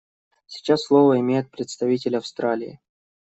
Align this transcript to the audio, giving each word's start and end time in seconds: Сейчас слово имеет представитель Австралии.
Сейчас 0.47 0.85
слово 0.85 1.19
имеет 1.19 1.51
представитель 1.51 2.17
Австралии. 2.17 2.79